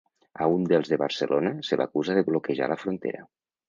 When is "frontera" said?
2.85-3.27